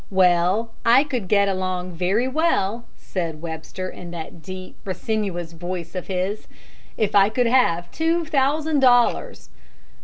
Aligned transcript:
"Well, 0.09 0.71
I 0.83 1.03
could 1.03 1.27
get 1.27 1.47
along 1.47 1.91
very 1.91 2.27
well," 2.27 2.85
said 2.97 3.39
Webster, 3.43 3.87
in 3.87 4.09
that 4.09 4.41
deep, 4.41 4.75
resinous 4.83 5.51
voice 5.51 5.93
of 5.93 6.07
his, 6.07 6.47
"if 6.97 7.13
I 7.13 7.29
could 7.29 7.45
have 7.45 7.91
two 7.91 8.25
thousand 8.25 8.79
dollars." 8.79 9.49